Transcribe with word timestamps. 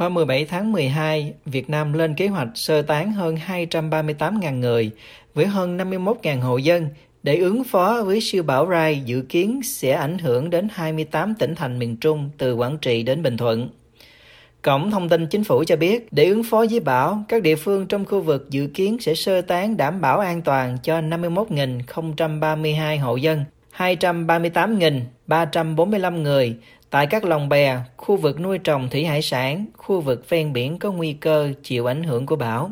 Hôm 0.00 0.14
17 0.14 0.44
tháng 0.44 0.72
12, 0.72 1.32
Việt 1.44 1.70
Nam 1.70 1.92
lên 1.92 2.14
kế 2.14 2.28
hoạch 2.28 2.48
sơ 2.54 2.82
tán 2.82 3.12
hơn 3.12 3.36
238.000 3.46 4.58
người 4.58 4.90
với 5.34 5.46
hơn 5.46 5.78
51.000 5.78 6.40
hộ 6.40 6.56
dân 6.56 6.88
để 7.22 7.36
ứng 7.36 7.64
phó 7.64 8.02
với 8.06 8.20
siêu 8.20 8.42
bão 8.42 8.70
Rai 8.70 9.02
dự 9.04 9.22
kiến 9.28 9.60
sẽ 9.64 9.92
ảnh 9.92 10.18
hưởng 10.18 10.50
đến 10.50 10.68
28 10.72 11.34
tỉnh 11.34 11.54
thành 11.54 11.78
miền 11.78 11.96
Trung 11.96 12.30
từ 12.38 12.54
Quảng 12.54 12.78
Trị 12.78 13.02
đến 13.02 13.22
Bình 13.22 13.36
Thuận. 13.36 13.68
Cổng 14.62 14.90
thông 14.90 15.08
tin 15.08 15.26
chính 15.26 15.44
phủ 15.44 15.64
cho 15.66 15.76
biết, 15.76 16.08
để 16.10 16.24
ứng 16.24 16.42
phó 16.42 16.64
với 16.70 16.80
bão, 16.80 17.24
các 17.28 17.42
địa 17.42 17.56
phương 17.56 17.86
trong 17.86 18.04
khu 18.04 18.20
vực 18.20 18.50
dự 18.50 18.66
kiến 18.74 18.96
sẽ 19.00 19.14
sơ 19.14 19.40
tán 19.40 19.76
đảm 19.76 20.00
bảo 20.00 20.18
an 20.18 20.42
toàn 20.42 20.78
cho 20.82 21.00
51.032 21.00 23.00
hộ 23.00 23.16
dân, 23.16 23.44
238.345 23.76 26.22
người 26.22 26.56
tại 26.90 27.06
các 27.06 27.24
lòng 27.24 27.48
bè, 27.48 27.78
khu 27.96 28.16
vực 28.16 28.40
nuôi 28.40 28.58
trồng 28.58 28.88
thủy 28.88 29.04
hải 29.04 29.22
sản, 29.22 29.66
khu 29.76 30.00
vực 30.00 30.28
ven 30.28 30.52
biển 30.52 30.78
có 30.78 30.92
nguy 30.92 31.12
cơ 31.12 31.52
chịu 31.62 31.86
ảnh 31.90 32.02
hưởng 32.02 32.26
của 32.26 32.36
bão. 32.36 32.70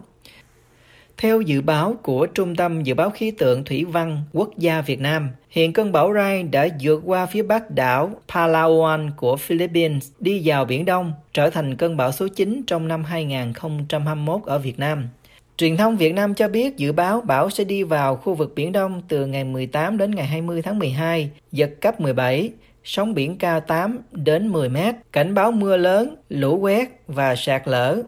Theo 1.16 1.40
dự 1.40 1.60
báo 1.60 1.96
của 2.02 2.26
Trung 2.26 2.56
tâm 2.56 2.82
Dự 2.82 2.94
báo 2.94 3.10
Khí 3.10 3.30
tượng 3.30 3.64
Thủy 3.64 3.84
văn 3.84 4.22
Quốc 4.32 4.50
gia 4.58 4.80
Việt 4.80 5.00
Nam, 5.00 5.28
hiện 5.50 5.72
cơn 5.72 5.92
bão 5.92 6.14
Rai 6.14 6.42
đã 6.42 6.68
vượt 6.80 7.02
qua 7.04 7.26
phía 7.26 7.42
bắc 7.42 7.70
đảo 7.70 8.10
Palawan 8.28 9.10
của 9.16 9.36
Philippines 9.36 10.10
đi 10.20 10.42
vào 10.44 10.64
Biển 10.64 10.84
Đông, 10.84 11.12
trở 11.32 11.50
thành 11.50 11.76
cơn 11.76 11.96
bão 11.96 12.12
số 12.12 12.28
9 12.28 12.62
trong 12.66 12.88
năm 12.88 13.04
2021 13.04 14.42
ở 14.46 14.58
Việt 14.58 14.78
Nam. 14.78 15.08
Truyền 15.56 15.76
thông 15.76 15.96
Việt 15.96 16.14
Nam 16.14 16.34
cho 16.34 16.48
biết 16.48 16.76
dự 16.76 16.92
báo 16.92 17.20
bão 17.20 17.50
sẽ 17.50 17.64
đi 17.64 17.82
vào 17.82 18.16
khu 18.16 18.34
vực 18.34 18.52
Biển 18.54 18.72
Đông 18.72 19.02
từ 19.08 19.26
ngày 19.26 19.44
18 19.44 19.98
đến 19.98 20.10
ngày 20.10 20.26
20 20.26 20.62
tháng 20.62 20.78
12, 20.78 21.30
giật 21.52 21.70
cấp 21.80 22.00
17, 22.00 22.50
sóng 22.84 23.14
biển 23.14 23.38
cao 23.38 23.60
8 23.60 23.98
đến 24.12 24.48
10 24.48 24.68
mét, 24.68 24.94
cảnh 25.12 25.34
báo 25.34 25.52
mưa 25.52 25.76
lớn, 25.76 26.16
lũ 26.28 26.58
quét 26.58 26.88
và 27.06 27.36
sạt 27.36 27.62
lở. 27.68 28.02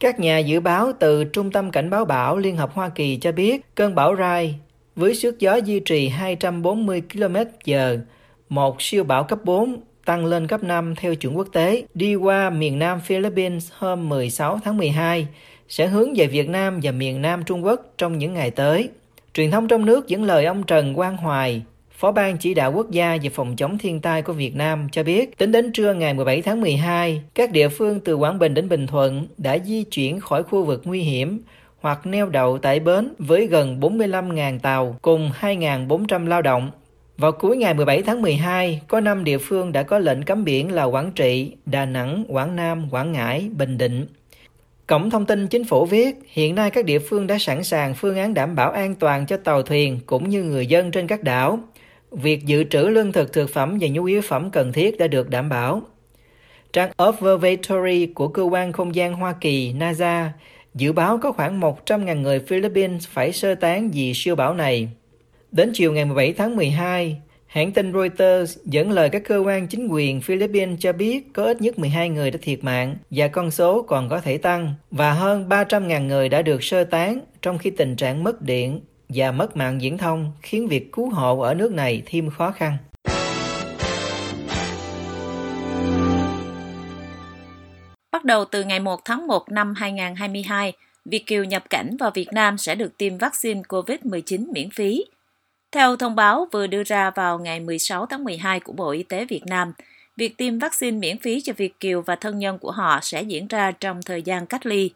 Các 0.00 0.20
nhà 0.20 0.38
dự 0.38 0.60
báo 0.60 0.92
từ 0.98 1.24
Trung 1.24 1.50
tâm 1.50 1.70
Cảnh 1.70 1.90
báo 1.90 2.04
bão 2.04 2.36
Liên 2.36 2.56
hợp 2.56 2.70
Hoa 2.72 2.88
Kỳ 2.88 3.16
cho 3.16 3.32
biết 3.32 3.74
cơn 3.74 3.94
bão 3.94 4.16
Rai 4.16 4.54
với 4.96 5.14
sức 5.14 5.38
gió 5.38 5.56
duy 5.56 5.80
trì 5.80 6.08
240 6.08 7.02
km/h, 7.12 7.98
một 8.48 8.82
siêu 8.82 9.04
bão 9.04 9.24
cấp 9.24 9.38
4 9.44 9.80
tăng 10.04 10.26
lên 10.26 10.46
cấp 10.46 10.62
5 10.62 10.94
theo 10.96 11.14
chuẩn 11.14 11.36
quốc 11.36 11.48
tế, 11.52 11.82
đi 11.94 12.14
qua 12.14 12.50
miền 12.50 12.78
Nam 12.78 13.00
Philippines 13.00 13.70
hôm 13.78 14.08
16 14.08 14.58
tháng 14.64 14.76
12, 14.76 15.26
sẽ 15.68 15.86
hướng 15.86 16.14
về 16.16 16.26
Việt 16.26 16.48
Nam 16.48 16.80
và 16.82 16.92
miền 16.92 17.22
Nam 17.22 17.44
Trung 17.44 17.64
Quốc 17.64 17.80
trong 17.98 18.18
những 18.18 18.34
ngày 18.34 18.50
tới. 18.50 18.88
Truyền 19.34 19.50
thông 19.50 19.68
trong 19.68 19.84
nước 19.84 20.08
dẫn 20.08 20.24
lời 20.24 20.44
ông 20.44 20.62
Trần 20.62 20.94
Quang 20.94 21.16
Hoài, 21.16 21.62
Phó 21.98 22.12
ban 22.12 22.38
chỉ 22.38 22.54
đạo 22.54 22.72
quốc 22.72 22.90
gia 22.90 23.18
về 23.22 23.28
phòng 23.28 23.56
chống 23.56 23.78
thiên 23.78 24.00
tai 24.00 24.22
của 24.22 24.32
Việt 24.32 24.56
Nam 24.56 24.88
cho 24.92 25.02
biết, 25.02 25.38
tính 25.38 25.52
đến 25.52 25.72
trưa 25.72 25.94
ngày 25.94 26.14
17 26.14 26.42
tháng 26.42 26.60
12, 26.60 27.22
các 27.34 27.52
địa 27.52 27.68
phương 27.68 28.00
từ 28.00 28.14
Quảng 28.14 28.38
Bình 28.38 28.54
đến 28.54 28.68
Bình 28.68 28.86
Thuận 28.86 29.26
đã 29.38 29.58
di 29.58 29.84
chuyển 29.84 30.20
khỏi 30.20 30.42
khu 30.42 30.64
vực 30.64 30.82
nguy 30.84 31.00
hiểm 31.00 31.42
hoặc 31.80 32.06
neo 32.06 32.28
đậu 32.28 32.58
tại 32.58 32.80
bến 32.80 33.12
với 33.18 33.46
gần 33.46 33.80
45.000 33.80 34.58
tàu 34.58 34.96
cùng 35.02 35.30
2.400 35.40 36.26
lao 36.26 36.42
động. 36.42 36.70
Vào 37.16 37.32
cuối 37.32 37.56
ngày 37.56 37.74
17 37.74 38.02
tháng 38.02 38.22
12, 38.22 38.80
có 38.88 39.00
5 39.00 39.24
địa 39.24 39.38
phương 39.38 39.72
đã 39.72 39.82
có 39.82 39.98
lệnh 39.98 40.22
cấm 40.22 40.44
biển 40.44 40.72
là 40.72 40.84
Quảng 40.84 41.12
Trị, 41.12 41.52
Đà 41.66 41.84
Nẵng, 41.84 42.24
Quảng 42.28 42.56
Nam, 42.56 42.88
Quảng 42.90 43.12
Ngãi, 43.12 43.48
Bình 43.56 43.78
Định. 43.78 44.06
Cổng 44.86 45.10
thông 45.10 45.26
tin 45.26 45.46
chính 45.46 45.64
phủ 45.64 45.84
viết, 45.84 46.16
hiện 46.28 46.54
nay 46.54 46.70
các 46.70 46.84
địa 46.84 46.98
phương 46.98 47.26
đã 47.26 47.38
sẵn 47.38 47.64
sàng 47.64 47.94
phương 47.94 48.16
án 48.16 48.34
đảm 48.34 48.54
bảo 48.54 48.70
an 48.70 48.94
toàn 48.94 49.26
cho 49.26 49.36
tàu 49.36 49.62
thuyền 49.62 50.00
cũng 50.06 50.28
như 50.28 50.42
người 50.42 50.66
dân 50.66 50.90
trên 50.90 51.06
các 51.06 51.22
đảo. 51.22 51.58
Việc 52.10 52.46
dự 52.46 52.64
trữ 52.64 52.88
lương 52.88 53.12
thực 53.12 53.32
thực 53.32 53.50
phẩm 53.50 53.78
và 53.80 53.88
nhu 53.88 54.04
yếu 54.04 54.22
phẩm 54.22 54.50
cần 54.50 54.72
thiết 54.72 54.98
đã 54.98 55.06
được 55.06 55.30
đảm 55.30 55.48
bảo. 55.48 55.82
Trang 56.72 56.90
Observatory 57.08 58.06
của 58.06 58.28
cơ 58.28 58.42
quan 58.42 58.72
không 58.72 58.94
gian 58.94 59.14
Hoa 59.14 59.34
Kỳ 59.40 59.72
NASA 59.72 60.32
dự 60.74 60.92
báo 60.92 61.18
có 61.18 61.32
khoảng 61.32 61.60
100.000 61.60 62.20
người 62.20 62.40
Philippines 62.40 63.08
phải 63.08 63.32
sơ 63.32 63.54
tán 63.54 63.90
vì 63.90 64.12
siêu 64.14 64.36
bão 64.36 64.54
này. 64.54 64.88
Đến 65.52 65.70
chiều 65.74 65.92
ngày 65.92 66.04
17 66.04 66.32
tháng 66.32 66.56
12, 66.56 67.16
hãng 67.46 67.72
tin 67.72 67.92
Reuters 67.92 68.58
dẫn 68.64 68.90
lời 68.90 69.10
các 69.10 69.22
cơ 69.24 69.38
quan 69.38 69.66
chính 69.66 69.88
quyền 69.88 70.20
Philippines 70.20 70.78
cho 70.80 70.92
biết 70.92 71.32
có 71.32 71.44
ít 71.44 71.62
nhất 71.62 71.78
12 71.78 72.08
người 72.08 72.30
đã 72.30 72.38
thiệt 72.42 72.64
mạng 72.64 72.96
và 73.10 73.28
con 73.28 73.50
số 73.50 73.82
còn 73.82 74.08
có 74.08 74.20
thể 74.20 74.38
tăng 74.38 74.74
và 74.90 75.12
hơn 75.12 75.48
300.000 75.48 76.06
người 76.06 76.28
đã 76.28 76.42
được 76.42 76.62
sơ 76.62 76.84
tán 76.84 77.20
trong 77.42 77.58
khi 77.58 77.70
tình 77.70 77.96
trạng 77.96 78.24
mất 78.24 78.42
điện 78.42 78.80
và 79.08 79.32
mất 79.32 79.56
mạng 79.56 79.78
viễn 79.82 79.98
thông 79.98 80.32
khiến 80.42 80.68
việc 80.68 80.92
cứu 80.92 81.10
hộ 81.10 81.40
ở 81.40 81.54
nước 81.54 81.72
này 81.72 82.02
thêm 82.06 82.30
khó 82.30 82.50
khăn. 82.50 82.76
Bắt 88.12 88.24
đầu 88.24 88.44
từ 88.44 88.64
ngày 88.64 88.80
1 88.80 89.04
tháng 89.04 89.26
1 89.26 89.50
năm 89.50 89.74
2022, 89.74 90.72
Việt 91.04 91.26
Kiều 91.26 91.44
nhập 91.44 91.70
cảnh 91.70 91.96
vào 91.96 92.10
Việt 92.10 92.28
Nam 92.32 92.58
sẽ 92.58 92.74
được 92.74 92.98
tiêm 92.98 93.18
vaccine 93.18 93.60
COVID-19 93.68 94.52
miễn 94.52 94.70
phí. 94.70 95.04
Theo 95.72 95.96
thông 95.96 96.14
báo 96.14 96.48
vừa 96.52 96.66
đưa 96.66 96.82
ra 96.82 97.10
vào 97.10 97.38
ngày 97.38 97.60
16 97.60 98.06
tháng 98.06 98.24
12 98.24 98.60
của 98.60 98.72
Bộ 98.72 98.90
Y 98.90 99.02
tế 99.02 99.24
Việt 99.24 99.46
Nam, 99.46 99.72
việc 100.16 100.36
tiêm 100.36 100.58
vaccine 100.58 100.98
miễn 100.98 101.18
phí 101.18 101.40
cho 101.40 101.52
Việt 101.56 101.80
Kiều 101.80 102.02
và 102.02 102.16
thân 102.16 102.38
nhân 102.38 102.58
của 102.58 102.70
họ 102.70 102.98
sẽ 103.02 103.22
diễn 103.22 103.46
ra 103.46 103.70
trong 103.70 104.02
thời 104.02 104.22
gian 104.22 104.46
cách 104.46 104.66
ly. 104.66 104.90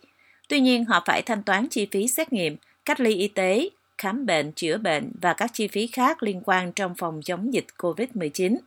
Tuy 0.48 0.60
nhiên, 0.60 0.84
họ 0.84 1.02
phải 1.06 1.22
thanh 1.22 1.42
toán 1.42 1.68
chi 1.68 1.88
phí 1.90 2.08
xét 2.08 2.32
nghiệm, 2.32 2.56
cách 2.84 3.00
ly 3.00 3.14
y 3.14 3.28
tế, 3.28 3.68
khám 4.02 4.26
bệnh, 4.26 4.52
chữa 4.52 4.78
bệnh 4.78 5.12
và 5.20 5.32
các 5.34 5.50
chi 5.54 5.68
phí 5.68 5.86
khác 5.86 6.22
liên 6.22 6.40
quan 6.44 6.72
trong 6.72 6.94
phòng 6.94 7.20
chống 7.24 7.54
dịch 7.54 7.66
COVID-19. 7.78 8.58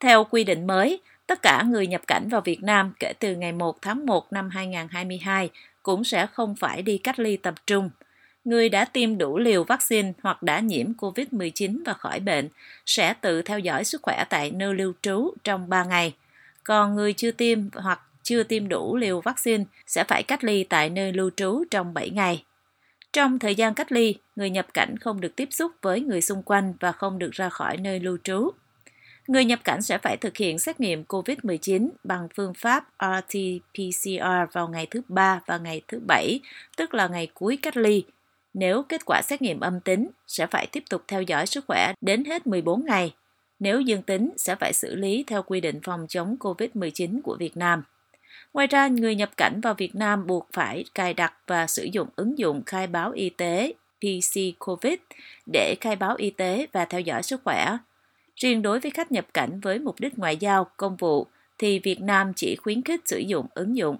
Theo 0.00 0.24
quy 0.24 0.44
định 0.44 0.66
mới, 0.66 1.00
tất 1.26 1.42
cả 1.42 1.62
người 1.62 1.86
nhập 1.86 2.00
cảnh 2.06 2.28
vào 2.28 2.40
Việt 2.40 2.62
Nam 2.62 2.92
kể 3.00 3.12
từ 3.18 3.34
ngày 3.34 3.52
1 3.52 3.82
tháng 3.82 4.06
1 4.06 4.32
năm 4.32 4.50
2022 4.50 5.50
cũng 5.82 6.04
sẽ 6.04 6.26
không 6.26 6.56
phải 6.56 6.82
đi 6.82 6.98
cách 6.98 7.18
ly 7.18 7.36
tập 7.36 7.54
trung. 7.66 7.90
Người 8.44 8.68
đã 8.68 8.84
tiêm 8.84 9.18
đủ 9.18 9.38
liều 9.38 9.64
vaccine 9.64 10.12
hoặc 10.22 10.42
đã 10.42 10.60
nhiễm 10.60 10.92
COVID-19 10.92 11.78
và 11.86 11.92
khỏi 11.92 12.20
bệnh 12.20 12.48
sẽ 12.86 13.14
tự 13.14 13.42
theo 13.42 13.58
dõi 13.58 13.84
sức 13.84 14.02
khỏe 14.02 14.24
tại 14.30 14.50
nơi 14.50 14.74
lưu 14.74 14.92
trú 15.02 15.30
trong 15.44 15.68
3 15.68 15.84
ngày. 15.84 16.14
Còn 16.64 16.94
người 16.94 17.12
chưa 17.12 17.30
tiêm 17.30 17.58
hoặc 17.74 18.00
chưa 18.22 18.42
tiêm 18.42 18.68
đủ 18.68 18.96
liều 18.96 19.20
vaccine 19.20 19.64
sẽ 19.86 20.04
phải 20.04 20.22
cách 20.22 20.44
ly 20.44 20.64
tại 20.64 20.90
nơi 20.90 21.12
lưu 21.12 21.30
trú 21.36 21.64
trong 21.70 21.94
7 21.94 22.10
ngày. 22.10 22.44
Trong 23.12 23.38
thời 23.38 23.54
gian 23.54 23.74
cách 23.74 23.92
ly, 23.92 24.14
người 24.36 24.50
nhập 24.50 24.66
cảnh 24.74 24.98
không 24.98 25.20
được 25.20 25.36
tiếp 25.36 25.48
xúc 25.50 25.72
với 25.82 26.00
người 26.00 26.20
xung 26.20 26.42
quanh 26.42 26.74
và 26.80 26.92
không 26.92 27.18
được 27.18 27.30
ra 27.32 27.48
khỏi 27.48 27.76
nơi 27.76 28.00
lưu 28.00 28.18
trú. 28.24 28.50
Người 29.28 29.44
nhập 29.44 29.60
cảnh 29.64 29.82
sẽ 29.82 29.98
phải 29.98 30.16
thực 30.16 30.36
hiện 30.36 30.58
xét 30.58 30.80
nghiệm 30.80 31.04
COVID-19 31.04 31.88
bằng 32.04 32.28
phương 32.36 32.52
pháp 32.54 32.84
RT-PCR 32.98 34.46
vào 34.52 34.68
ngày 34.68 34.86
thứ 34.90 35.02
ba 35.08 35.40
và 35.46 35.58
ngày 35.58 35.82
thứ 35.88 36.00
bảy, 36.08 36.40
tức 36.76 36.94
là 36.94 37.08
ngày 37.08 37.28
cuối 37.34 37.58
cách 37.62 37.76
ly. 37.76 38.04
Nếu 38.54 38.82
kết 38.82 39.00
quả 39.06 39.22
xét 39.24 39.42
nghiệm 39.42 39.60
âm 39.60 39.80
tính, 39.80 40.08
sẽ 40.26 40.46
phải 40.46 40.66
tiếp 40.72 40.84
tục 40.90 41.02
theo 41.08 41.22
dõi 41.22 41.46
sức 41.46 41.64
khỏe 41.68 41.92
đến 42.00 42.24
hết 42.24 42.46
14 42.46 42.84
ngày. 42.86 43.14
Nếu 43.58 43.80
dương 43.80 44.02
tính, 44.02 44.30
sẽ 44.36 44.54
phải 44.54 44.72
xử 44.72 44.94
lý 44.94 45.24
theo 45.26 45.42
quy 45.42 45.60
định 45.60 45.80
phòng 45.82 46.06
chống 46.08 46.36
COVID-19 46.40 47.20
của 47.22 47.36
Việt 47.40 47.56
Nam. 47.56 47.82
Ngoài 48.54 48.66
ra, 48.66 48.88
người 48.88 49.14
nhập 49.14 49.36
cảnh 49.36 49.60
vào 49.60 49.74
Việt 49.74 49.94
Nam 49.94 50.26
buộc 50.26 50.48
phải 50.52 50.84
cài 50.94 51.14
đặt 51.14 51.34
và 51.46 51.66
sử 51.66 51.84
dụng 51.92 52.08
ứng 52.16 52.38
dụng 52.38 52.62
khai 52.66 52.86
báo 52.86 53.12
y 53.12 53.30
tế 53.30 53.72
PC 53.98 54.40
COVID 54.58 54.98
để 55.52 55.74
khai 55.80 55.96
báo 55.96 56.14
y 56.16 56.30
tế 56.30 56.66
và 56.72 56.84
theo 56.84 57.00
dõi 57.00 57.22
sức 57.22 57.40
khỏe. 57.44 57.76
Riêng 58.36 58.62
đối 58.62 58.80
với 58.80 58.90
khách 58.90 59.12
nhập 59.12 59.26
cảnh 59.34 59.60
với 59.60 59.78
mục 59.78 60.00
đích 60.00 60.18
ngoại 60.18 60.36
giao, 60.36 60.70
công 60.76 60.96
vụ, 60.96 61.26
thì 61.58 61.78
Việt 61.78 62.00
Nam 62.00 62.32
chỉ 62.36 62.56
khuyến 62.56 62.82
khích 62.82 63.00
sử 63.04 63.18
dụng 63.18 63.46
ứng 63.54 63.76
dụng. 63.76 63.96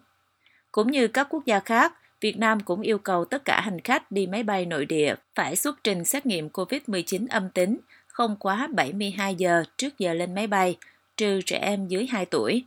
Cũng 0.72 0.90
như 0.90 1.08
các 1.08 1.26
quốc 1.30 1.44
gia 1.46 1.60
khác, 1.60 1.94
Việt 2.20 2.38
Nam 2.38 2.60
cũng 2.60 2.80
yêu 2.80 2.98
cầu 2.98 3.24
tất 3.24 3.44
cả 3.44 3.60
hành 3.60 3.80
khách 3.80 4.10
đi 4.10 4.26
máy 4.26 4.42
bay 4.42 4.66
nội 4.66 4.86
địa 4.86 5.14
phải 5.34 5.56
xuất 5.56 5.84
trình 5.84 6.04
xét 6.04 6.26
nghiệm 6.26 6.48
COVID-19 6.48 7.26
âm 7.30 7.50
tính 7.50 7.76
không 8.06 8.36
quá 8.36 8.68
72 8.74 9.34
giờ 9.34 9.64
trước 9.76 9.98
giờ 9.98 10.14
lên 10.14 10.34
máy 10.34 10.46
bay, 10.46 10.76
trừ 11.16 11.40
trẻ 11.46 11.58
em 11.58 11.88
dưới 11.88 12.06
2 12.06 12.26
tuổi. 12.26 12.64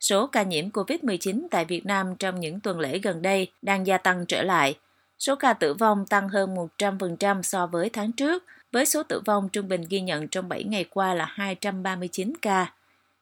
Số 0.00 0.26
ca 0.26 0.42
nhiễm 0.42 0.70
COVID-19 0.70 1.46
tại 1.50 1.64
Việt 1.64 1.86
Nam 1.86 2.16
trong 2.18 2.40
những 2.40 2.60
tuần 2.60 2.80
lễ 2.80 2.98
gần 2.98 3.22
đây 3.22 3.50
đang 3.62 3.86
gia 3.86 3.98
tăng 3.98 4.26
trở 4.26 4.42
lại. 4.42 4.78
Số 5.18 5.36
ca 5.36 5.52
tử 5.52 5.74
vong 5.74 6.06
tăng 6.06 6.28
hơn 6.28 6.56
100% 6.78 7.42
so 7.42 7.66
với 7.66 7.90
tháng 7.90 8.12
trước, 8.12 8.44
với 8.72 8.86
số 8.86 9.02
tử 9.02 9.20
vong 9.24 9.48
trung 9.48 9.68
bình 9.68 9.84
ghi 9.90 10.00
nhận 10.00 10.28
trong 10.28 10.48
7 10.48 10.64
ngày 10.64 10.84
qua 10.84 11.14
là 11.14 11.24
239 11.24 12.32
ca. 12.42 12.72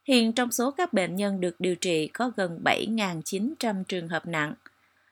Hiện 0.05 0.33
trong 0.33 0.53
số 0.53 0.71
các 0.71 0.93
bệnh 0.93 1.17
nhân 1.17 1.41
được 1.41 1.57
điều 1.59 1.75
trị 1.75 2.07
có 2.07 2.31
gần 2.37 2.61
7.900 2.65 3.85
trường 3.85 4.09
hợp 4.09 4.27
nặng. 4.27 4.55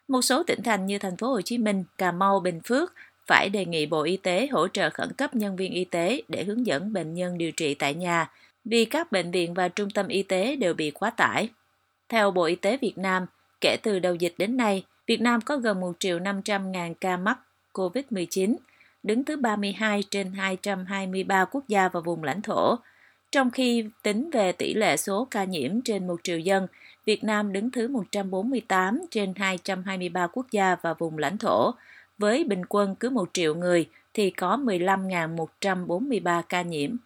Một 0.09 0.23
số 0.23 0.43
tỉnh 0.43 0.63
thành 0.63 0.87
như 0.87 0.99
thành 0.99 1.17
phố 1.17 1.29
Hồ 1.29 1.41
Chí 1.41 1.59
Minh, 1.59 1.85
Cà 1.99 2.13
Mau, 2.13 2.41
Bình 2.41 2.61
Phước 2.65 2.93
phải 3.27 3.49
đề 3.49 3.65
nghị 3.65 3.87
Bộ 3.87 4.03
Y 4.03 4.17
tế 4.17 4.49
hỗ 4.53 4.69
trợ 4.69 4.91
khẩn 4.91 5.13
cấp 5.13 5.35
nhân 5.35 5.57
viên 5.57 5.73
y 5.73 5.85
tế 5.85 6.23
để 6.29 6.45
hướng 6.45 6.67
dẫn 6.67 6.93
bệnh 6.93 7.15
nhân 7.15 7.39
điều 7.39 7.53
trị 7.53 7.75
tại 7.75 7.95
nhà 7.95 8.31
vì 8.67 8.85
các 8.85 9.13
bệnh 9.13 9.31
viện 9.31 9.55
và 9.55 9.69
trung 9.69 9.91
tâm 9.91 10.09
y 10.09 10.23
tế 10.23 10.57
đều 10.57 10.75
bị 10.75 10.91
quá 10.91 11.11
tải. 11.11 11.49
Theo 12.09 12.31
Bộ 12.31 12.45
Y 12.45 12.55
tế 12.55 12.77
Việt 12.77 12.99
Nam, 12.99 13.27
kể 13.61 13.77
từ 13.83 13.99
đầu 13.99 14.15
dịch 14.15 14.35
đến 14.39 14.57
nay, 14.57 14.85
Việt 15.07 15.21
Nam 15.21 15.41
có 15.41 15.57
gần 15.57 15.81
1 15.81 15.93
triệu 15.99 16.19
500 16.19 16.73
ngàn 16.73 16.95
ca 16.95 17.17
mắc 17.17 17.39
COVID-19, 17.73 18.57
đứng 19.03 19.25
thứ 19.25 19.37
32 19.37 20.03
trên 20.11 20.33
223 20.33 21.45
quốc 21.45 21.69
gia 21.69 21.89
và 21.89 22.01
vùng 22.01 22.25
lãnh 22.25 22.43
thổ. 22.43 22.77
Trong 23.33 23.51
khi 23.51 23.85
tính 24.03 24.31
về 24.31 24.53
tỷ 24.53 24.75
lệ 24.75 24.97
số 24.97 25.29
ca 25.31 25.45
nhiễm 25.45 25.81
trên 25.81 26.07
1 26.07 26.21
triệu 26.23 26.39
dân, 26.39 26.67
Việt 27.05 27.25
Nam 27.25 27.53
đứng 27.53 27.71
thứ 27.71 27.89
148 27.89 29.01
trên 29.11 29.33
223 29.37 30.27
quốc 30.27 30.47
gia 30.51 30.77
và 30.83 30.95
vùng 30.95 31.19
lãnh 31.19 31.39
thổ, 31.39 31.75
với 32.19 32.45
bình 32.45 32.63
quân 32.69 32.95
cứ 32.95 33.11
1 33.11 33.29
triệu 33.33 33.55
người 33.55 33.89
thì 34.15 34.31
có 34.31 34.57
15.143 34.57 36.43
ca 36.49 36.63
nhiễm. 36.63 36.97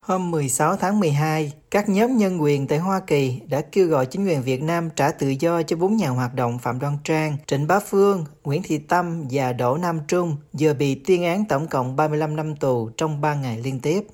Hôm 0.00 0.30
16 0.30 0.76
tháng 0.76 1.00
12, 1.00 1.52
các 1.70 1.88
nhóm 1.88 2.16
nhân 2.16 2.42
quyền 2.42 2.66
tại 2.66 2.78
Hoa 2.78 3.00
Kỳ 3.06 3.40
đã 3.48 3.60
kêu 3.60 3.86
gọi 3.86 4.06
chính 4.06 4.26
quyền 4.26 4.42
Việt 4.42 4.62
Nam 4.62 4.90
trả 4.96 5.10
tự 5.10 5.28
do 5.28 5.62
cho 5.62 5.76
bốn 5.76 5.96
nhà 5.96 6.08
hoạt 6.08 6.34
động 6.34 6.58
Phạm 6.58 6.78
Đoan 6.78 6.96
Trang, 7.04 7.36
Trịnh 7.46 7.66
Bá 7.66 7.80
Phương, 7.80 8.24
Nguyễn 8.44 8.62
Thị 8.62 8.78
Tâm 8.78 9.24
và 9.30 9.52
Đỗ 9.52 9.76
Nam 9.76 10.00
Trung 10.08 10.36
vừa 10.60 10.74
bị 10.74 10.94
tuyên 10.94 11.24
án 11.24 11.44
tổng 11.44 11.66
cộng 11.68 11.96
35 11.96 12.36
năm 12.36 12.56
tù 12.56 12.90
trong 12.96 13.20
3 13.20 13.34
ngày 13.34 13.58
liên 13.64 13.80
tiếp. 13.80 14.06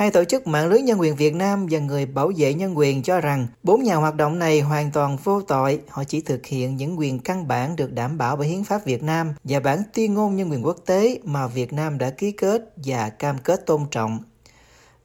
Hai 0.00 0.10
tổ 0.10 0.24
chức 0.24 0.46
mạng 0.46 0.68
lưới 0.68 0.80
nhân 0.80 1.00
quyền 1.00 1.16
Việt 1.16 1.34
Nam 1.34 1.66
và 1.70 1.78
người 1.78 2.06
bảo 2.06 2.32
vệ 2.36 2.54
nhân 2.54 2.78
quyền 2.78 3.02
cho 3.02 3.20
rằng 3.20 3.46
bốn 3.62 3.82
nhà 3.82 3.94
hoạt 3.94 4.14
động 4.14 4.38
này 4.38 4.60
hoàn 4.60 4.90
toàn 4.92 5.16
vô 5.24 5.42
tội, 5.42 5.80
họ 5.88 6.04
chỉ 6.04 6.20
thực 6.20 6.46
hiện 6.46 6.76
những 6.76 6.98
quyền 6.98 7.18
căn 7.18 7.48
bản 7.48 7.76
được 7.76 7.92
đảm 7.92 8.18
bảo 8.18 8.36
bởi 8.36 8.48
Hiến 8.48 8.64
pháp 8.64 8.84
Việt 8.84 9.02
Nam 9.02 9.34
và 9.44 9.60
bản 9.60 9.78
tuyên 9.94 10.14
ngôn 10.14 10.36
nhân 10.36 10.50
quyền 10.50 10.66
quốc 10.66 10.76
tế 10.86 11.18
mà 11.24 11.46
Việt 11.46 11.72
Nam 11.72 11.98
đã 11.98 12.10
ký 12.18 12.32
kết 12.32 12.62
và 12.76 13.10
cam 13.18 13.38
kết 13.38 13.66
tôn 13.66 13.80
trọng. 13.90 14.18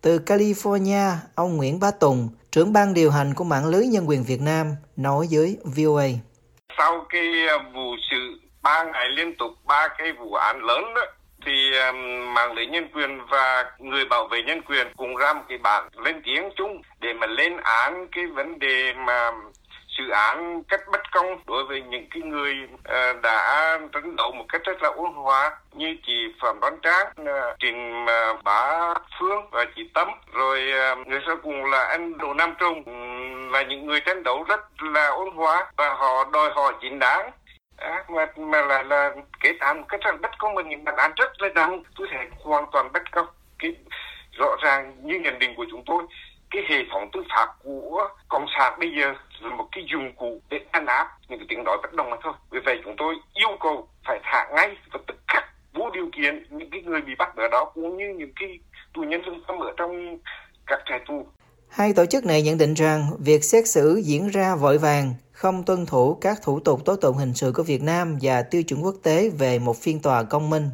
Từ 0.01 0.19
California, 0.19 1.11
ông 1.35 1.57
Nguyễn 1.57 1.79
Bá 1.79 1.91
Tùng, 1.91 2.29
trưởng 2.51 2.73
ban 2.73 2.93
điều 2.93 3.11
hành 3.11 3.33
của 3.33 3.43
mạng 3.43 3.65
lưới 3.65 3.87
nhân 3.87 4.09
quyền 4.09 4.23
Việt 4.23 4.41
Nam, 4.41 4.67
nói 4.95 5.27
với 5.31 5.57
VOA. 5.63 6.07
Sau 6.77 7.05
cái 7.09 7.23
vụ 7.73 7.95
sự 8.11 8.39
ba 8.63 8.83
ngày 8.83 9.09
liên 9.09 9.33
tục, 9.37 9.51
ba 9.65 9.87
cái 9.97 10.07
vụ 10.19 10.33
án 10.33 10.63
lớn 10.63 10.83
đó, 10.95 11.01
thì 11.45 11.71
um, 11.77 12.33
mạng 12.33 12.53
lưới 12.53 12.65
nhân 12.65 12.87
quyền 12.93 13.25
và 13.29 13.71
người 13.79 14.05
bảo 14.05 14.27
vệ 14.27 14.41
nhân 14.41 14.61
quyền 14.61 14.87
cùng 14.97 15.15
ra 15.15 15.33
một 15.33 15.43
cái 15.49 15.57
bản 15.57 15.89
lên 16.05 16.21
tiếng 16.25 16.49
chung 16.55 16.81
để 17.01 17.13
mà 17.13 17.27
lên 17.27 17.57
án 17.57 18.07
cái 18.11 18.25
vấn 18.25 18.59
đề 18.59 18.93
mà 18.93 19.31
dự 19.97 20.09
án 20.09 20.63
cách 20.63 20.81
bất 20.91 21.01
công 21.11 21.39
đối 21.47 21.63
với 21.63 21.81
những 21.81 22.07
cái 22.11 22.21
người 22.23 22.53
uh, 22.71 23.21
đã 23.23 23.79
tranh 23.93 24.15
đấu 24.15 24.31
một 24.31 24.45
cách 24.49 24.61
rất 24.65 24.83
là 24.83 24.89
ôn 24.89 25.13
hòa 25.13 25.57
như 25.73 25.95
chị 26.07 26.13
Phạm 26.41 26.59
đoán 26.59 26.77
tráng 26.83 27.07
uh, 27.21 27.27
ờ, 27.27 27.55
trình 27.59 28.03
uh, 28.03 28.07
ờ, 28.09 28.33
Bá 28.43 28.93
Phương 29.19 29.49
và 29.51 29.65
chị 29.75 29.89
tấm 29.93 30.07
rồi 30.33 30.71
uh, 31.01 31.07
người 31.07 31.19
sau 31.27 31.35
cùng 31.43 31.65
là 31.65 31.83
anh 31.83 32.17
Đỗ 32.17 32.33
Nam 32.33 32.53
Trung 32.59 32.83
um, 32.85 33.51
là 33.51 33.61
những 33.61 33.85
người 33.85 33.99
tranh 33.99 34.23
đấu 34.23 34.43
rất 34.43 34.83
là 34.83 35.07
ôn 35.07 35.29
hòa 35.35 35.71
và 35.77 35.93
họ 35.93 36.25
đòi 36.33 36.51
hỏi 36.55 36.73
chính 36.81 36.99
đáng 36.99 37.31
À, 37.77 38.03
mà 38.09 38.25
mà 38.37 38.61
là 38.61 38.83
là 38.83 39.15
kể 39.39 39.49
cả 39.59 39.73
một 39.73 39.85
cách 39.89 39.99
rất 40.03 40.21
bất 40.21 40.31
công 40.37 40.55
mà 40.55 40.61
những 40.61 40.83
bản 40.83 40.95
án 40.95 41.11
rất 41.15 41.41
là 41.41 41.49
nặng 41.55 41.83
tôi 41.97 42.07
thấy 42.11 42.27
hoàn 42.43 42.65
toàn 42.71 42.91
bất 42.93 43.11
công 43.11 43.27
cái 43.59 43.75
rõ 44.39 44.55
ràng 44.63 44.95
như 45.03 45.19
nhận 45.19 45.39
định 45.39 45.53
của 45.57 45.65
chúng 45.71 45.83
tôi 45.85 46.03
cái 46.51 46.63
hệ 46.69 46.83
thống 46.91 47.09
tư 47.13 47.23
pháp 47.35 47.47
của 47.63 48.09
cộng 48.29 48.45
sản 48.57 48.79
bây 48.79 48.91
giờ 48.99 49.13
là 49.39 49.55
một 49.55 49.67
cái 49.71 49.85
dụng 49.91 50.15
cụ 50.15 50.41
để 50.49 50.59
ăn 50.71 50.85
áp 50.85 51.07
những 51.27 51.39
cái 51.39 51.45
tiếng 51.49 51.63
nói 51.63 51.77
bất 51.81 51.93
đồng 51.93 52.09
mà 52.09 52.17
thôi. 52.23 52.33
Vì 52.49 52.59
vậy 52.65 52.81
chúng 52.83 52.95
tôi 52.97 53.15
yêu 53.33 53.57
cầu 53.59 53.87
phải 54.07 54.19
thả 54.23 54.47
ngay 54.55 54.77
và 54.93 54.99
tức 55.07 55.15
khắc 55.27 55.43
vô 55.73 55.89
điều 55.93 56.09
kiện 56.17 56.45
những 56.49 56.69
cái 56.69 56.81
người 56.81 57.01
bị 57.01 57.15
bắt 57.15 57.35
ở 57.35 57.47
đó 57.47 57.71
cũng 57.73 57.97
như 57.97 58.13
những 58.17 58.33
cái 58.39 58.59
tù 58.93 59.01
nhân 59.01 59.21
lương 59.25 59.43
tâm 59.47 59.59
ở 59.59 59.73
trong 59.77 60.17
các 60.67 60.79
trại 60.85 60.99
tù. 61.07 61.27
Hai 61.69 61.93
tổ 61.93 62.05
chức 62.05 62.25
này 62.25 62.41
nhận 62.41 62.57
định 62.57 62.73
rằng 62.73 63.01
việc 63.19 63.43
xét 63.43 63.67
xử 63.67 64.01
diễn 64.05 64.27
ra 64.27 64.55
vội 64.55 64.77
vàng, 64.77 65.13
không 65.35 65.63
tuân 65.63 65.85
thủ 65.85 66.13
các 66.13 66.41
thủ 66.41 66.59
tục 66.59 66.85
tố 66.85 66.95
tụng 66.95 67.17
hình 67.17 67.33
sự 67.33 67.51
của 67.51 67.63
Việt 67.63 67.83
Nam 67.83 68.17
và 68.21 68.41
tiêu 68.41 68.63
chuẩn 68.63 68.83
quốc 68.83 68.95
tế 69.03 69.29
về 69.29 69.59
một 69.59 69.77
phiên 69.77 69.99
tòa 69.99 70.23
công 70.23 70.49
minh. 70.49 70.69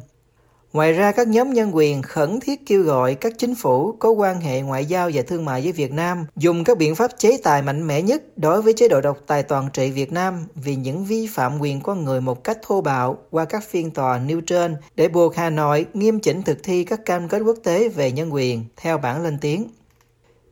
Ngoài 0.72 0.92
ra, 0.92 1.12
các 1.12 1.28
nhóm 1.28 1.52
nhân 1.52 1.76
quyền 1.76 2.02
khẩn 2.02 2.40
thiết 2.40 2.66
kêu 2.66 2.82
gọi 2.82 3.14
các 3.14 3.32
chính 3.38 3.54
phủ 3.54 3.92
có 3.92 4.10
quan 4.10 4.40
hệ 4.40 4.60
ngoại 4.60 4.86
giao 4.86 5.10
và 5.14 5.22
thương 5.22 5.44
mại 5.44 5.62
với 5.62 5.72
Việt 5.72 5.92
Nam 5.92 6.26
dùng 6.36 6.64
các 6.64 6.78
biện 6.78 6.94
pháp 6.94 7.10
chế 7.18 7.38
tài 7.42 7.62
mạnh 7.62 7.86
mẽ 7.86 8.02
nhất 8.02 8.22
đối 8.36 8.62
với 8.62 8.72
chế 8.72 8.88
độ 8.88 9.00
độc 9.00 9.18
tài 9.26 9.42
toàn 9.42 9.68
trị 9.72 9.90
Việt 9.90 10.12
Nam 10.12 10.46
vì 10.54 10.76
những 10.76 11.04
vi 11.04 11.26
phạm 11.26 11.58
quyền 11.58 11.80
con 11.80 12.04
người 12.04 12.20
một 12.20 12.44
cách 12.44 12.58
thô 12.62 12.80
bạo 12.80 13.18
qua 13.30 13.44
các 13.44 13.64
phiên 13.68 13.90
tòa 13.90 14.18
nêu 14.18 14.40
trên 14.40 14.76
để 14.94 15.08
buộc 15.08 15.36
Hà 15.36 15.50
Nội 15.50 15.86
nghiêm 15.94 16.20
chỉnh 16.20 16.42
thực 16.42 16.62
thi 16.62 16.84
các 16.84 17.04
cam 17.04 17.28
kết 17.28 17.38
quốc 17.38 17.56
tế 17.64 17.88
về 17.88 18.12
nhân 18.12 18.34
quyền, 18.34 18.64
theo 18.76 18.98
bản 18.98 19.22
lên 19.22 19.38
tiếng. 19.40 19.68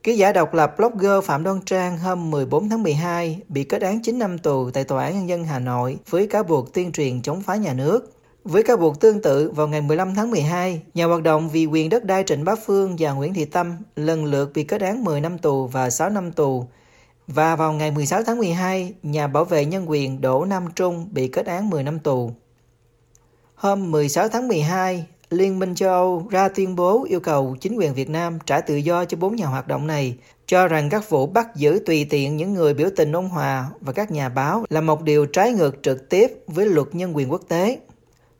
Ký 0.02 0.16
giả 0.16 0.32
độc 0.32 0.54
lập 0.54 0.74
blogger 0.78 1.24
Phạm 1.24 1.44
Đoan 1.44 1.60
Trang 1.66 1.98
hôm 1.98 2.30
14 2.30 2.68
tháng 2.68 2.82
12 2.82 3.40
bị 3.48 3.64
kết 3.64 3.82
án 3.82 4.02
9 4.02 4.18
năm 4.18 4.38
tù 4.38 4.70
tại 4.70 4.84
Tòa 4.84 5.04
án 5.04 5.14
Nhân 5.14 5.28
dân 5.28 5.44
Hà 5.44 5.58
Nội 5.58 5.98
với 6.10 6.26
cáo 6.26 6.42
buộc 6.42 6.74
tuyên 6.74 6.92
truyền 6.92 7.22
chống 7.22 7.42
phá 7.42 7.56
nhà 7.56 7.72
nước. 7.72 8.12
Với 8.44 8.62
cáo 8.62 8.76
buộc 8.76 9.00
tương 9.00 9.22
tự, 9.22 9.50
vào 9.50 9.68
ngày 9.68 9.80
15 9.80 10.14
tháng 10.14 10.30
12, 10.30 10.82
nhà 10.94 11.06
hoạt 11.06 11.22
động 11.22 11.48
vì 11.48 11.66
quyền 11.66 11.88
đất 11.88 12.04
đai 12.04 12.24
Trịnh 12.26 12.44
Bá 12.44 12.54
Phương 12.66 12.96
và 12.98 13.12
Nguyễn 13.12 13.34
Thị 13.34 13.44
Tâm 13.44 13.76
lần 13.96 14.24
lượt 14.24 14.50
bị 14.54 14.64
kết 14.64 14.80
án 14.80 15.04
10 15.04 15.20
năm 15.20 15.38
tù 15.38 15.66
và 15.66 15.90
6 15.90 16.10
năm 16.10 16.32
tù. 16.32 16.64
Và 17.26 17.56
vào 17.56 17.72
ngày 17.72 17.90
16 17.90 18.22
tháng 18.22 18.38
12, 18.38 18.94
nhà 19.02 19.26
bảo 19.26 19.44
vệ 19.44 19.64
nhân 19.64 19.90
quyền 19.90 20.20
Đỗ 20.20 20.44
Nam 20.44 20.64
Trung 20.76 21.08
bị 21.12 21.28
kết 21.28 21.46
án 21.46 21.70
10 21.70 21.82
năm 21.82 21.98
tù. 21.98 22.30
Hôm 23.54 23.90
16 23.90 24.28
tháng 24.28 24.48
12, 24.48 25.06
Liên 25.30 25.58
minh 25.58 25.74
châu 25.74 25.90
Âu 25.90 26.26
ra 26.30 26.48
tuyên 26.48 26.76
bố 26.76 27.04
yêu 27.04 27.20
cầu 27.20 27.56
chính 27.60 27.76
quyền 27.76 27.94
Việt 27.94 28.10
Nam 28.10 28.38
trả 28.46 28.60
tự 28.60 28.76
do 28.76 29.04
cho 29.04 29.16
bốn 29.16 29.36
nhà 29.36 29.46
hoạt 29.46 29.68
động 29.68 29.86
này, 29.86 30.16
cho 30.46 30.68
rằng 30.68 30.90
các 30.90 31.10
vụ 31.10 31.26
bắt 31.26 31.56
giữ 31.56 31.80
tùy 31.86 32.06
tiện 32.10 32.36
những 32.36 32.54
người 32.54 32.74
biểu 32.74 32.88
tình 32.96 33.12
ôn 33.12 33.24
hòa 33.24 33.66
và 33.80 33.92
các 33.92 34.10
nhà 34.10 34.28
báo 34.28 34.64
là 34.70 34.80
một 34.80 35.02
điều 35.02 35.26
trái 35.26 35.52
ngược 35.52 35.82
trực 35.82 36.08
tiếp 36.08 36.32
với 36.46 36.66
luật 36.66 36.94
nhân 36.94 37.16
quyền 37.16 37.30
quốc 37.30 37.42
tế. 37.48 37.78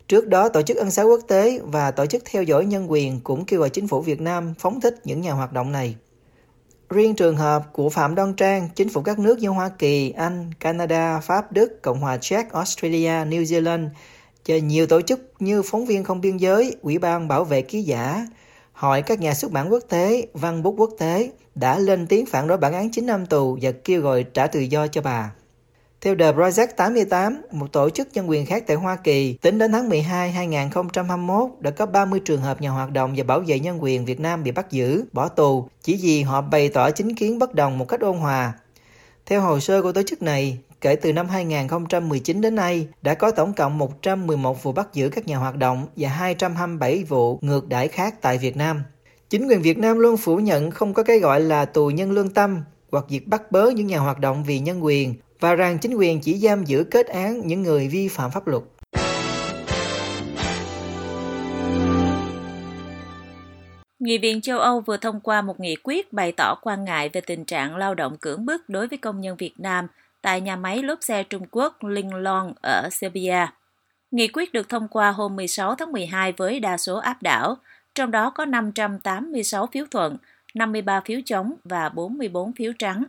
Trước 0.09 0.29
đó, 0.29 0.49
Tổ 0.49 0.63
chức 0.63 0.77
Ân 0.77 0.91
xá 0.91 1.03
Quốc 1.03 1.21
tế 1.29 1.61
và 1.65 1.91
Tổ 1.91 2.07
chức 2.07 2.23
Theo 2.31 2.43
dõi 2.43 2.67
Nhân 2.67 2.91
quyền 2.91 3.21
cũng 3.21 3.45
kêu 3.45 3.61
gọi 3.61 3.71
chính 3.71 3.89
phủ 3.89 4.01
Việt 4.01 4.21
Nam 4.21 4.55
phóng 4.59 4.81
thích 4.81 5.01
những 5.05 5.21
nhà 5.21 5.33
hoạt 5.33 5.53
động 5.53 5.73
này. 5.73 5.97
Riêng 6.91 7.15
trường 7.15 7.37
hợp 7.37 7.63
của 7.73 7.89
Phạm 7.89 8.15
Đoan 8.15 8.35
Trang, 8.35 8.69
chính 8.75 8.89
phủ 8.89 9.03
các 9.03 9.19
nước 9.19 9.39
như 9.39 9.49
Hoa 9.49 9.69
Kỳ, 9.69 10.11
Anh, 10.11 10.51
Canada, 10.61 11.21
Pháp, 11.21 11.53
Đức, 11.53 11.83
Cộng 11.83 12.01
hòa 12.01 12.17
Czech, 12.17 12.45
Australia, 12.53 13.25
New 13.25 13.43
Zealand 13.43 13.89
cho 14.45 14.55
nhiều 14.55 14.87
tổ 14.87 15.01
chức 15.01 15.33
như 15.39 15.63
Phóng 15.63 15.87
viên 15.87 16.05
Không 16.05 16.21
Biên 16.21 16.37
Giới, 16.37 16.77
Ủy 16.83 16.99
ban 16.99 17.29
Bảo 17.29 17.45
vệ 17.45 17.63
Ký 17.63 17.83
giả, 17.83 18.27
Hội 18.73 19.03
các 19.03 19.21
nhà 19.21 19.35
xuất 19.35 19.53
bản 19.53 19.73
quốc 19.73 19.83
tế, 19.89 20.27
văn 20.35 20.63
bút 20.63 20.75
quốc 20.79 20.91
tế 20.99 21.31
đã 21.55 21.79
lên 21.79 22.07
tiếng 22.07 22.27
phản 22.27 22.49
đối 22.49 22.59
bản 22.59 22.73
án 22.73 22.91
9 22.91 23.07
năm 23.07 23.27
tù 23.27 23.59
và 23.63 23.73
kêu 23.85 24.01
gọi 24.01 24.25
trả 24.35 24.47
tự 24.47 24.61
do 24.61 24.87
cho 24.87 25.03
bà. 25.03 25.33
Theo 26.01 26.15
The 26.17 26.33
Project 26.33 26.67
88, 26.77 27.43
một 27.53 27.73
tổ 27.73 27.91
chức 27.91 28.09
nhân 28.13 28.31
quyền 28.31 28.47
khác 28.47 28.65
tại 28.67 28.77
Hoa 28.77 28.97
Kỳ, 28.97 29.37
tính 29.43 29.59
đến 29.59 29.73
tháng 29.73 29.89
12 29.89 30.33
2021 30.33 31.51
đã 31.61 31.71
có 31.71 31.87
30 31.87 32.21
trường 32.25 32.41
hợp 32.41 32.61
nhà 32.61 32.71
hoạt 32.71 32.91
động 32.91 33.15
và 33.17 33.25
bảo 33.25 33.41
vệ 33.47 33.61
nhân 33.61 33.83
quyền 33.83 34.05
Việt 34.05 34.21
Nam 34.21 34.43
bị 34.43 34.51
bắt 34.51 34.71
giữ, 34.71 35.05
bỏ 35.13 35.29
tù 35.29 35.69
chỉ 35.83 35.99
vì 36.03 36.23
họ 36.23 36.41
bày 36.41 36.69
tỏ 36.69 36.91
chính 36.91 37.15
kiến 37.15 37.39
bất 37.39 37.55
đồng 37.55 37.79
một 37.79 37.89
cách 37.89 38.01
ôn 38.01 38.17
hòa. 38.17 38.53
Theo 39.27 39.41
hồ 39.41 39.61
sơ 39.61 39.83
của 39.83 39.93
tổ 39.93 40.03
chức 40.03 40.23
này, 40.23 40.59
kể 40.81 40.97
từ 40.97 41.13
năm 41.13 41.29
2019 41.29 42.41
đến 42.41 42.55
nay, 42.55 42.89
đã 43.03 43.15
có 43.15 43.31
tổng 43.31 43.53
cộng 43.55 43.79
111 43.79 44.63
vụ 44.63 44.73
bắt 44.73 44.89
giữ 44.93 45.09
các 45.09 45.27
nhà 45.27 45.37
hoạt 45.37 45.57
động 45.57 45.87
và 45.97 46.09
227 46.09 47.05
vụ 47.05 47.39
ngược 47.43 47.69
đãi 47.69 47.89
khác 47.89 48.15
tại 48.21 48.39
Việt 48.39 48.57
Nam. 48.57 48.83
Chính 49.31 49.49
quyền 49.49 49.63
Việt 49.63 49.79
Nam 49.79 49.99
luôn 49.99 50.17
phủ 50.17 50.37
nhận 50.37 50.71
không 50.71 50.95
có 50.95 51.03
cái 51.03 51.19
gọi 51.19 51.41
là 51.41 51.65
tù 51.65 51.91
nhân 51.91 52.13
lương 52.13 52.31
tâm 52.31 52.63
hoặc 52.93 53.05
việc 53.09 53.29
bắt 53.29 53.53
bớ 53.53 53.71
những 53.71 53.87
nhà 53.87 53.99
hoạt 53.99 54.19
động 54.19 54.45
vì 54.45 54.59
nhân 54.59 54.85
quyền 54.85 55.15
và 55.41 55.55
rằng 55.55 55.79
chính 55.79 55.95
quyền 55.95 56.21
chỉ 56.21 56.39
giam 56.39 56.65
giữ 56.65 56.85
kết 56.85 57.07
án 57.07 57.47
những 57.47 57.63
người 57.63 57.89
vi 57.89 58.09
phạm 58.09 58.31
pháp 58.31 58.47
luật. 58.47 58.63
Nghị 63.99 64.19
viện 64.19 64.41
châu 64.41 64.59
Âu 64.59 64.81
vừa 64.81 64.97
thông 64.97 65.21
qua 65.21 65.43
một 65.43 65.61
nghị 65.61 65.77
quyết 65.83 66.13
bày 66.13 66.33
tỏ 66.33 66.55
quan 66.63 66.85
ngại 66.85 67.09
về 67.13 67.21
tình 67.21 67.45
trạng 67.45 67.77
lao 67.77 67.95
động 67.95 68.17
cưỡng 68.21 68.47
bức 68.47 68.69
đối 68.69 68.89
với 68.89 68.99
công 68.99 69.21
nhân 69.21 69.37
Việt 69.37 69.55
Nam 69.59 69.87
tại 70.23 70.41
nhà 70.41 70.57
máy 70.57 70.83
lốp 70.83 71.03
xe 71.03 71.23
Trung 71.23 71.47
Quốc 71.51 71.85
Linh 71.85 72.15
Long 72.15 72.53
ở 72.63 72.89
Serbia. 72.93 73.47
Nghị 74.11 74.29
quyết 74.29 74.53
được 74.53 74.69
thông 74.69 74.89
qua 74.89 75.11
hôm 75.11 75.37
16 75.37 75.75
tháng 75.75 75.93
12 75.93 76.33
với 76.33 76.61
đa 76.61 76.77
số 76.77 76.97
áp 76.99 77.23
đảo, 77.23 77.57
trong 77.95 78.11
đó 78.11 78.31
có 78.31 78.45
586 78.45 79.67
phiếu 79.67 79.85
thuận, 79.91 80.17
53 80.55 81.01
phiếu 81.01 81.21
chống 81.25 81.55
và 81.65 81.89
44 81.89 82.53
phiếu 82.53 82.73
trắng. 82.79 83.05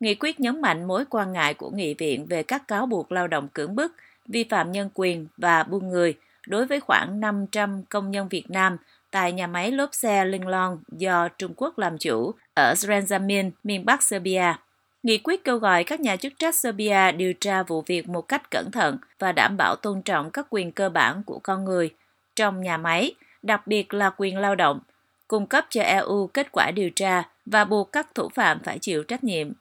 Nghị 0.00 0.14
quyết 0.14 0.40
nhấn 0.40 0.60
mạnh 0.60 0.84
mối 0.84 1.04
quan 1.10 1.32
ngại 1.32 1.54
của 1.54 1.70
nghị 1.70 1.94
viện 1.94 2.26
về 2.26 2.42
các 2.42 2.68
cáo 2.68 2.86
buộc 2.86 3.12
lao 3.12 3.28
động 3.28 3.48
cưỡng 3.48 3.74
bức, 3.74 3.94
vi 4.26 4.44
phạm 4.44 4.72
nhân 4.72 4.90
quyền 4.94 5.26
và 5.36 5.62
buôn 5.62 5.88
người 5.88 6.14
đối 6.46 6.66
với 6.66 6.80
khoảng 6.80 7.20
500 7.20 7.82
công 7.84 8.10
nhân 8.10 8.28
Việt 8.28 8.50
Nam 8.50 8.76
tại 9.10 9.32
nhà 9.32 9.46
máy 9.46 9.72
lốp 9.72 9.94
xe 9.94 10.24
Linh 10.24 10.46
Long 10.46 10.78
do 10.88 11.28
Trung 11.28 11.52
Quốc 11.56 11.78
làm 11.78 11.98
chủ 11.98 12.34
ở 12.54 12.74
Zrenjanin, 12.74 13.50
miền 13.64 13.84
Bắc 13.84 14.02
Serbia. 14.02 14.54
Nghị 15.04 15.18
quyết 15.18 15.44
kêu 15.44 15.58
gọi 15.58 15.84
các 15.84 16.00
nhà 16.00 16.16
chức 16.16 16.32
trách 16.38 16.54
Serbia 16.54 17.12
điều 17.12 17.32
tra 17.32 17.62
vụ 17.62 17.82
việc 17.82 18.08
một 18.08 18.28
cách 18.28 18.50
cẩn 18.50 18.70
thận 18.70 18.96
và 19.18 19.32
đảm 19.32 19.56
bảo 19.56 19.76
tôn 19.76 20.02
trọng 20.02 20.30
các 20.30 20.46
quyền 20.50 20.72
cơ 20.72 20.88
bản 20.88 21.22
của 21.26 21.38
con 21.42 21.64
người 21.64 21.90
trong 22.36 22.60
nhà 22.60 22.76
máy, 22.76 23.14
đặc 23.42 23.66
biệt 23.66 23.94
là 23.94 24.10
quyền 24.16 24.38
lao 24.38 24.54
động, 24.54 24.80
cung 25.28 25.46
cấp 25.46 25.66
cho 25.70 25.82
EU 25.82 26.26
kết 26.26 26.52
quả 26.52 26.70
điều 26.70 26.90
tra 26.90 27.22
và 27.46 27.64
buộc 27.64 27.92
các 27.92 28.14
thủ 28.14 28.28
phạm 28.28 28.58
phải 28.64 28.78
chịu 28.78 29.02
trách 29.02 29.24
nhiệm. 29.24 29.52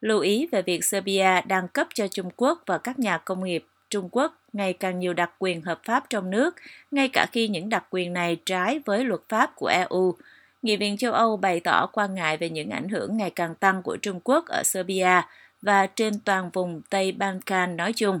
Lưu 0.00 0.20
ý 0.20 0.48
về 0.52 0.62
việc 0.62 0.84
Serbia 0.84 1.40
đang 1.46 1.68
cấp 1.68 1.86
cho 1.94 2.08
Trung 2.08 2.30
Quốc 2.36 2.62
và 2.66 2.78
các 2.78 2.98
nhà 2.98 3.18
công 3.18 3.44
nghiệp 3.44 3.64
Trung 3.90 4.08
Quốc 4.12 4.34
ngày 4.52 4.72
càng 4.72 4.98
nhiều 4.98 5.12
đặc 5.12 5.30
quyền 5.38 5.62
hợp 5.62 5.80
pháp 5.84 6.10
trong 6.10 6.30
nước, 6.30 6.54
ngay 6.90 7.08
cả 7.08 7.26
khi 7.32 7.48
những 7.48 7.68
đặc 7.68 7.84
quyền 7.90 8.12
này 8.12 8.36
trái 8.46 8.80
với 8.84 9.04
luật 9.04 9.20
pháp 9.28 9.56
của 9.56 9.66
EU. 9.66 10.14
Nghị 10.62 10.76
viện 10.76 10.96
châu 10.96 11.12
Âu 11.12 11.36
bày 11.36 11.60
tỏ 11.60 11.86
quan 11.86 12.14
ngại 12.14 12.36
về 12.36 12.50
những 12.50 12.70
ảnh 12.70 12.88
hưởng 12.88 13.16
ngày 13.16 13.30
càng 13.30 13.54
tăng 13.54 13.82
của 13.82 13.96
Trung 13.96 14.20
Quốc 14.24 14.44
ở 14.46 14.62
Serbia 14.64 15.22
và 15.62 15.86
trên 15.86 16.20
toàn 16.20 16.50
vùng 16.50 16.82
Tây 16.90 17.12
Balkan 17.12 17.76
nói 17.76 17.92
chung. 17.92 18.20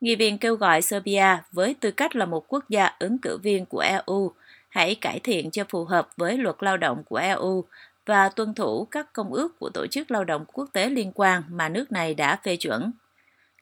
Nghị 0.00 0.16
viện 0.16 0.38
kêu 0.38 0.56
gọi 0.56 0.82
Serbia 0.82 1.38
với 1.52 1.74
tư 1.80 1.90
cách 1.90 2.16
là 2.16 2.26
một 2.26 2.44
quốc 2.48 2.64
gia 2.68 2.96
ứng 2.98 3.18
cử 3.18 3.38
viên 3.42 3.66
của 3.66 3.78
EU 3.78 4.32
hãy 4.68 4.94
cải 4.94 5.20
thiện 5.20 5.50
cho 5.50 5.64
phù 5.68 5.84
hợp 5.84 6.08
với 6.16 6.38
luật 6.38 6.56
lao 6.60 6.76
động 6.76 7.02
của 7.04 7.16
EU 7.16 7.64
và 8.06 8.28
tuân 8.28 8.54
thủ 8.54 8.84
các 8.90 9.12
công 9.12 9.32
ước 9.32 9.58
của 9.58 9.68
Tổ 9.68 9.86
chức 9.86 10.10
Lao 10.10 10.24
động 10.24 10.44
Quốc 10.52 10.68
tế 10.72 10.90
liên 10.90 11.12
quan 11.14 11.42
mà 11.48 11.68
nước 11.68 11.92
này 11.92 12.14
đã 12.14 12.36
phê 12.36 12.56
chuẩn. 12.56 12.92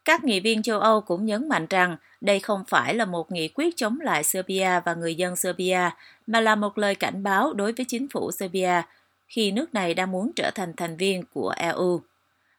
Các 0.05 0.25
nghị 0.25 0.41
viên 0.41 0.63
châu 0.63 0.81
Âu 0.81 1.01
cũng 1.01 1.27
nhấn 1.27 1.49
mạnh 1.49 1.67
rằng 1.71 1.97
đây 2.21 2.41
không 2.41 2.65
phải 2.69 2.95
là 2.95 3.05
một 3.05 3.33
nghị 3.33 3.49
quyết 3.49 3.77
chống 3.77 4.01
lại 4.01 4.25
Serbia 4.25 4.81
và 4.85 4.95
người 4.95 5.15
dân 5.15 5.37
Serbia, 5.37 5.91
mà 6.27 6.41
là 6.41 6.55
một 6.55 6.79
lời 6.79 6.95
cảnh 6.95 7.23
báo 7.23 7.53
đối 7.53 7.73
với 7.73 7.87
chính 7.89 8.09
phủ 8.09 8.33
Serbia 8.33 8.83
khi 9.29 9.53
nước 9.53 9.75
này 9.75 9.95
đang 9.95 10.11
muốn 10.11 10.31
trở 10.37 10.51
thành 10.55 10.73
thành 10.77 10.97
viên 10.97 11.25
của 11.35 11.55
EU. 11.57 12.01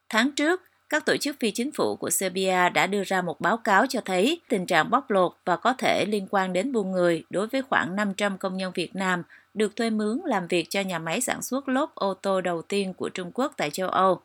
Tháng 0.10 0.32
trước, 0.32 0.62
các 0.90 1.06
tổ 1.06 1.18
chức 1.18 1.36
phi 1.40 1.52
chính 1.52 1.72
phủ 1.72 1.96
của 1.96 2.10
Serbia 2.10 2.70
đã 2.70 2.88
đưa 2.88 3.04
ra 3.04 3.22
một 3.22 3.42
báo 3.42 3.58
cáo 3.58 3.86
cho 3.88 4.02
thấy 4.06 4.40
tình 4.50 4.66
trạng 4.66 4.90
bóc 4.90 5.12
lột 5.12 5.34
và 5.46 5.56
có 5.56 5.74
thể 5.74 6.06
liên 6.06 6.28
quan 6.30 6.54
đến 6.54 6.72
buôn 6.72 6.92
người 6.92 7.24
đối 7.30 7.48
với 7.48 7.62
khoảng 7.62 7.96
500 7.96 8.38
công 8.38 8.58
nhân 8.58 8.72
Việt 8.76 8.96
Nam 8.96 9.24
được 9.54 9.76
thuê 9.76 9.90
mướn 9.90 10.20
làm 10.26 10.48
việc 10.48 10.70
cho 10.70 10.82
nhà 10.82 11.00
máy 11.00 11.22
sản 11.22 11.42
xuất 11.42 11.70
lốp 11.70 11.96
ô 11.96 12.14
tô 12.14 12.42
đầu 12.42 12.62
tiên 12.62 12.94
của 12.94 13.10
Trung 13.10 13.32
Quốc 13.34 13.54
tại 13.58 13.70
châu 13.70 13.90
Âu. 13.90 14.22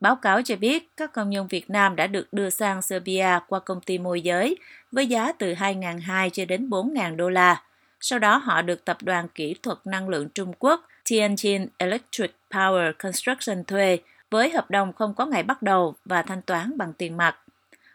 Báo 0.00 0.16
cáo 0.16 0.42
cho 0.42 0.56
biết 0.56 0.88
các 0.96 1.12
công 1.12 1.30
nhân 1.30 1.46
Việt 1.46 1.70
Nam 1.70 1.96
đã 1.96 2.06
được 2.06 2.32
đưa 2.32 2.50
sang 2.50 2.82
Serbia 2.82 3.38
qua 3.48 3.60
công 3.60 3.80
ty 3.80 3.98
môi 3.98 4.20
giới 4.20 4.56
với 4.92 5.06
giá 5.06 5.32
từ 5.32 5.54
2.200 5.54 6.30
cho 6.30 6.44
đến 6.44 6.68
4.000 6.68 7.16
đô 7.16 7.28
la. 7.28 7.62
Sau 8.00 8.18
đó 8.18 8.36
họ 8.36 8.62
được 8.62 8.84
Tập 8.84 8.96
đoàn 9.02 9.28
Kỹ 9.28 9.54
thuật 9.62 9.78
Năng 9.84 10.08
lượng 10.08 10.28
Trung 10.28 10.52
Quốc 10.58 10.86
Tianjin 11.04 11.66
Electric 11.78 12.34
Power 12.50 12.92
Construction 12.98 13.64
thuê 13.64 13.98
với 14.30 14.50
hợp 14.50 14.70
đồng 14.70 14.92
không 14.92 15.14
có 15.14 15.26
ngày 15.26 15.42
bắt 15.42 15.62
đầu 15.62 15.94
và 16.04 16.22
thanh 16.22 16.42
toán 16.42 16.78
bằng 16.78 16.92
tiền 16.92 17.16
mặt. 17.16 17.36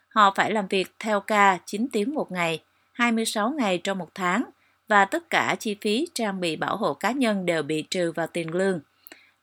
Họ 0.10 0.34
phải 0.36 0.52
làm 0.52 0.68
việc 0.68 0.92
theo 1.00 1.20
ca 1.20 1.58
9 1.66 1.88
tiếng 1.92 2.14
một 2.14 2.32
ngày, 2.32 2.64
26 2.94 3.50
ngày 3.50 3.78
trong 3.78 3.98
một 3.98 4.10
tháng 4.16 4.44
và 4.88 5.06
tất 5.06 5.30
cả 5.30 5.56
chi 5.60 5.76
phí 5.82 6.08
trang 6.14 6.40
bị 6.40 6.56
bảo 6.56 6.78
hộ 6.78 6.94
cá 6.94 7.12
nhân 7.12 7.46
đều 7.46 7.64
bị 7.64 7.82
trừ 7.90 8.12
vào 8.12 8.28
tiền 8.28 8.56
lương. 8.56 8.80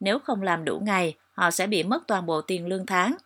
Nếu 0.01 0.19
không 0.19 0.43
làm 0.43 0.65
đủ 0.65 0.79
ngày, 0.79 1.15
họ 1.41 1.51
sẽ 1.51 1.67
bị 1.67 1.83
mất 1.83 2.07
toàn 2.07 2.27
bộ 2.27 2.41
tiền 2.41 2.67
lương 2.67 2.87
tháng. 2.87 3.17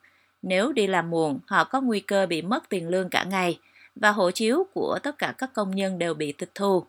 Nếu 0.43 0.73
đi 0.73 0.87
làm 0.87 1.11
muộn, 1.11 1.39
họ 1.47 1.65
có 1.65 1.81
nguy 1.81 2.01
cơ 2.01 2.27
bị 2.27 2.43
mất 2.43 2.69
tiền 2.69 2.89
lương 2.89 3.09
cả 3.09 3.25
ngày 3.25 3.59
và 3.97 4.11
hộ 4.11 4.31
chiếu 4.31 4.67
của 4.75 4.99
tất 5.03 5.19
cả 5.19 5.35
các 5.39 5.53
công 5.53 5.71
nhân 5.71 5.99
đều 5.99 6.15
bị 6.15 6.33
tịch 6.33 6.51
thu. 6.55 6.85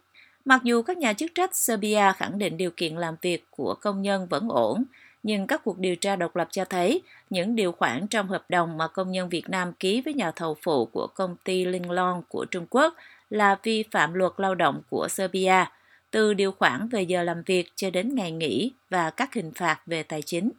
Mặc 0.46 0.64
dù 0.64 0.82
các 0.82 0.98
nhà 0.98 1.14
chức 1.14 1.32
trách 1.36 1.56
Serbia 1.56 2.12
khẳng 2.18 2.38
định 2.38 2.58
điều 2.58 2.72
kiện 2.72 2.96
làm 2.96 3.16
việc 3.22 3.44
của 3.50 3.76
công 3.82 4.02
nhân 4.02 4.28
vẫn 4.28 4.50
ổn, 4.50 4.84
nhưng 5.24 5.48
các 5.48 5.62
cuộc 5.64 5.78
điều 5.80 5.96
tra 5.96 6.16
độc 6.16 6.36
lập 6.36 6.48
cho 6.52 6.66
thấy 6.66 7.02
những 7.30 7.56
điều 7.56 7.72
khoản 7.72 8.08
trong 8.08 8.28
hợp 8.28 8.46
đồng 8.50 8.78
mà 8.78 8.88
công 8.88 9.12
nhân 9.12 9.30
Việt 9.30 9.50
Nam 9.50 9.74
ký 9.74 10.02
với 10.02 10.14
nhà 10.14 10.32
thầu 10.32 10.58
phụ 10.62 10.86
của 10.86 11.08
công 11.08 11.36
ty 11.44 11.66
Linh 11.66 11.92
Long 11.92 12.24
của 12.30 12.46
Trung 12.46 12.66
Quốc 12.70 12.96
là 13.30 13.58
vi 13.64 13.84
phạm 13.92 14.14
luật 14.14 14.32
lao 14.38 14.56
động 14.56 14.82
của 14.90 15.08
Serbia, 15.10 15.66
từ 16.12 16.34
điều 16.34 16.52
khoản 16.52 16.88
về 16.88 17.02
giờ 17.02 17.24
làm 17.24 17.44
việc 17.46 17.72
cho 17.76 17.90
đến 17.90 18.16
ngày 18.16 18.32
nghỉ 18.32 18.72
và 18.90 19.10
các 19.10 19.34
hình 19.34 19.52
phạt 19.56 19.80
về 19.86 20.04
tài 20.04 20.22
chính. 20.22 20.52